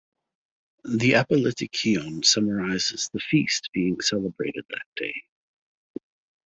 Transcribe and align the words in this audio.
The 0.83 1.11
apolytikion 1.11 2.25
summarizes 2.25 3.11
the 3.13 3.19
feast 3.19 3.69
being 3.71 4.01
celebrated 4.01 4.65
that 4.69 4.87
day. 4.95 5.13